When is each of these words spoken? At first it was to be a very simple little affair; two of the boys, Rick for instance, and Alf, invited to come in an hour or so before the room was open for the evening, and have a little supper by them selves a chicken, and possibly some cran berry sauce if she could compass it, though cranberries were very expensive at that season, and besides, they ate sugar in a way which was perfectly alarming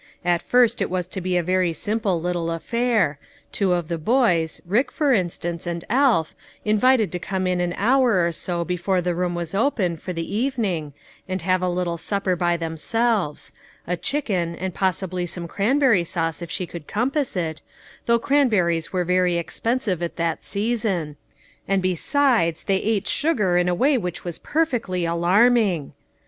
At 0.25 0.41
first 0.41 0.81
it 0.81 0.89
was 0.89 1.05
to 1.09 1.21
be 1.21 1.37
a 1.37 1.43
very 1.43 1.73
simple 1.73 2.19
little 2.19 2.49
affair; 2.49 3.19
two 3.51 3.73
of 3.73 3.87
the 3.87 3.99
boys, 3.99 4.59
Rick 4.65 4.91
for 4.91 5.13
instance, 5.13 5.67
and 5.67 5.85
Alf, 5.91 6.33
invited 6.65 7.11
to 7.11 7.19
come 7.19 7.45
in 7.45 7.61
an 7.61 7.75
hour 7.77 8.25
or 8.25 8.31
so 8.31 8.65
before 8.65 8.99
the 8.99 9.13
room 9.13 9.35
was 9.35 9.53
open 9.53 9.95
for 9.97 10.11
the 10.11 10.35
evening, 10.35 10.93
and 11.29 11.43
have 11.43 11.61
a 11.61 11.69
little 11.69 11.99
supper 11.99 12.35
by 12.35 12.57
them 12.57 12.77
selves 12.77 13.51
a 13.85 13.95
chicken, 13.95 14.55
and 14.55 14.73
possibly 14.73 15.27
some 15.27 15.47
cran 15.47 15.77
berry 15.77 16.03
sauce 16.03 16.41
if 16.41 16.49
she 16.49 16.65
could 16.65 16.87
compass 16.87 17.35
it, 17.35 17.61
though 18.07 18.17
cranberries 18.17 18.91
were 18.91 19.05
very 19.05 19.35
expensive 19.37 20.01
at 20.01 20.15
that 20.15 20.43
season, 20.43 21.15
and 21.67 21.79
besides, 21.83 22.63
they 22.63 22.77
ate 22.77 23.07
sugar 23.07 23.55
in 23.55 23.69
a 23.69 23.75
way 23.75 23.99
which 23.99 24.23
was 24.23 24.39
perfectly 24.39 25.05
alarming 25.05 25.93